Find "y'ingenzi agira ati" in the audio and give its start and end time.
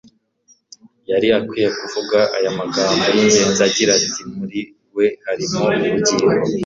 3.15-4.21